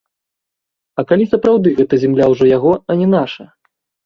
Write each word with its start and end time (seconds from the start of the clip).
А 1.01 1.05
калі 1.11 1.27
сапраўды 1.33 1.75
гэта 1.81 1.93
зямля 2.05 2.31
ўжо 2.33 2.49
яго, 2.57 2.73
а 2.89 2.97
не 3.05 3.13
наша? 3.15 3.49